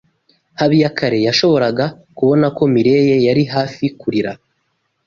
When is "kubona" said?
2.17-2.45